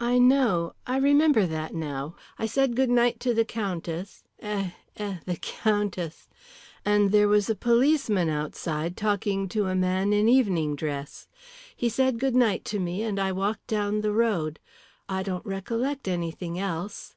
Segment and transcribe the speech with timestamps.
[0.00, 0.74] "I know.
[0.88, 2.16] I remember that now.
[2.36, 6.28] I said goodnight to the Countess eh, eh, the Countess!
[6.84, 11.28] and there was a policeman outside talking to a man in evening dress.
[11.76, 14.58] He said goodnight to me and I walked down the road.
[15.08, 17.14] I don't recollect anything else."